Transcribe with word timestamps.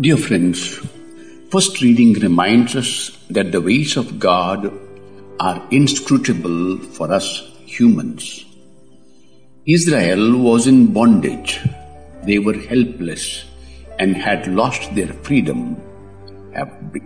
Dear 0.00 0.16
friends, 0.16 0.80
first 1.52 1.80
reading 1.80 2.14
reminds 2.14 2.74
us 2.74 3.16
that 3.30 3.52
the 3.52 3.60
ways 3.60 3.96
of 3.96 4.18
God 4.18 4.72
are 5.38 5.64
inscrutable 5.70 6.78
for 6.78 7.12
us 7.12 7.52
humans. 7.64 8.44
Israel 9.66 10.36
was 10.36 10.66
in 10.66 10.92
bondage. 10.92 11.60
They 12.24 12.40
were 12.40 12.58
helpless 12.58 13.44
and 14.00 14.16
had 14.16 14.48
lost 14.48 14.92
their 14.96 15.12
freedom, 15.28 15.80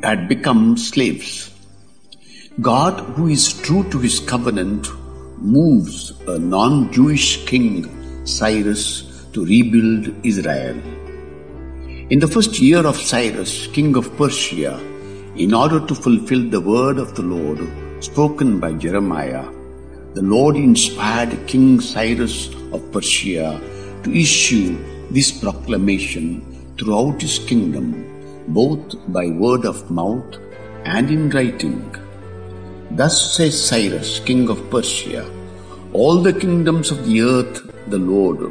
had 0.02 0.26
become 0.26 0.78
slaves. 0.78 1.50
God, 2.62 3.00
who 3.16 3.26
is 3.26 3.52
true 3.52 3.84
to 3.90 3.98
his 3.98 4.18
covenant, 4.18 4.88
moves 5.36 6.14
a 6.26 6.38
non 6.38 6.90
Jewish 6.90 7.44
king, 7.44 8.24
Cyrus, 8.24 9.26
to 9.34 9.44
rebuild 9.44 10.14
Israel. 10.24 10.80
In 12.10 12.20
the 12.20 12.26
first 12.26 12.58
year 12.58 12.86
of 12.86 12.96
Cyrus, 12.96 13.66
king 13.66 13.94
of 13.94 14.06
Persia, 14.16 14.80
in 15.36 15.52
order 15.52 15.78
to 15.88 15.94
fulfill 15.94 16.48
the 16.48 16.62
word 16.68 16.96
of 16.96 17.14
the 17.14 17.20
Lord 17.22 17.60
spoken 18.02 18.58
by 18.58 18.72
Jeremiah, 18.72 19.44
the 20.14 20.22
Lord 20.22 20.56
inspired 20.56 21.46
King 21.46 21.82
Cyrus 21.82 22.48
of 22.72 22.90
Persia 22.92 23.60
to 24.04 24.18
issue 24.24 24.78
this 25.10 25.30
proclamation 25.30 26.28
throughout 26.78 27.20
his 27.20 27.40
kingdom, 27.40 27.92
both 28.48 28.96
by 29.12 29.26
word 29.28 29.66
of 29.66 29.90
mouth 29.90 30.38
and 30.86 31.10
in 31.10 31.28
writing. 31.28 31.94
Thus 32.90 33.36
says 33.36 33.62
Cyrus, 33.62 34.18
king 34.20 34.48
of 34.48 34.70
Persia, 34.70 35.30
all 35.92 36.22
the 36.22 36.32
kingdoms 36.32 36.90
of 36.90 37.04
the 37.04 37.20
earth 37.20 37.70
the 37.88 37.98
Lord, 37.98 38.50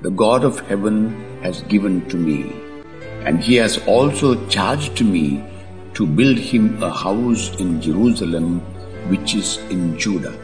the 0.00 0.10
God 0.10 0.42
of 0.42 0.66
heaven, 0.70 0.98
has 1.42 1.60
given 1.64 2.08
to 2.08 2.16
me. 2.16 2.63
And 3.24 3.42
he 3.42 3.56
has 3.56 3.78
also 3.86 4.46
charged 4.48 5.02
me 5.04 5.42
to 5.94 6.06
build 6.06 6.38
him 6.38 6.82
a 6.82 6.90
house 6.90 7.54
in 7.58 7.80
Jerusalem, 7.80 8.60
which 9.08 9.34
is 9.34 9.58
in 9.70 9.98
Judah. 9.98 10.34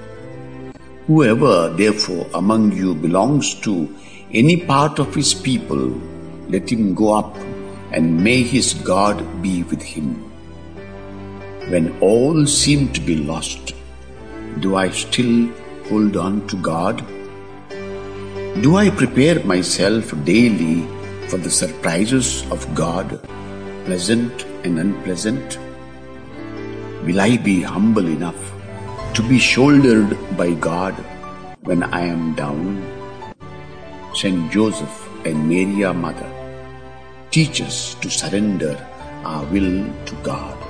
Whoever 1.06 1.68
therefore 1.70 2.26
among 2.34 2.72
you 2.72 2.94
belongs 2.94 3.54
to 3.66 3.94
any 4.32 4.56
part 4.56 4.98
of 4.98 5.14
his 5.14 5.34
people, 5.34 6.00
let 6.48 6.70
him 6.70 6.94
go 6.94 7.12
up, 7.14 7.36
and 7.92 8.22
may 8.22 8.42
his 8.42 8.74
God 8.74 9.42
be 9.42 9.64
with 9.64 9.82
him. 9.82 10.14
When 11.68 11.96
all 12.00 12.46
seem 12.46 12.92
to 12.92 13.00
be 13.00 13.16
lost, 13.16 13.74
do 14.60 14.76
I 14.76 14.90
still 14.90 15.48
hold 15.88 16.16
on 16.16 16.46
to 16.48 16.56
God? 16.56 17.04
Do 18.62 18.76
I 18.76 18.90
prepare 18.90 19.42
myself 19.44 20.12
daily 20.24 20.86
for 21.30 21.36
the 21.36 21.50
surprises 21.50 22.44
of 22.50 22.62
God, 22.74 23.20
pleasant 23.84 24.44
and 24.64 24.80
unpleasant? 24.80 25.58
Will 27.04 27.20
I 27.20 27.36
be 27.36 27.62
humble 27.62 28.06
enough 28.06 28.40
to 29.14 29.22
be 29.28 29.38
shouldered 29.38 30.18
by 30.36 30.54
God 30.54 30.94
when 31.62 31.84
I 31.84 32.00
am 32.00 32.34
down? 32.34 32.82
Saint 34.12 34.50
Joseph 34.50 35.08
and 35.24 35.48
Mary, 35.48 35.84
our 35.84 35.94
mother, 35.94 36.28
teach 37.30 37.62
us 37.62 37.94
to 38.02 38.10
surrender 38.10 38.74
our 39.24 39.44
will 39.52 39.86
to 40.06 40.14
God. 40.24 40.69